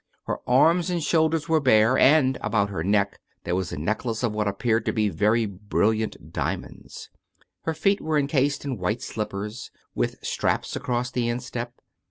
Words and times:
Her 0.23 0.39
arms 0.49 0.89
and 0.89 1.03
shoulders 1.03 1.47
were 1.47 1.59
bare, 1.59 1.95
and 1.95 2.39
about 2.41 2.71
her 2.71 2.83
neck 2.83 3.19
there 3.43 3.55
was 3.55 3.71
a 3.71 3.77
necklace 3.77 4.23
of 4.23 4.31
what 4.33 4.47
appeared 4.47 4.83
to 4.87 4.91
be 4.91 5.09
very 5.09 5.45
brilliant 5.45 6.33
diamonds. 6.33 7.11
Her 7.65 7.75
feet 7.75 8.01
were 8.01 8.17
encased 8.17 8.65
in 8.65 8.79
white 8.79 9.03
slippers, 9.03 9.69
with 9.93 10.15
straps 10.23 10.75
across 10.75 11.11
the 11.11 11.29
instep. 11.29 11.73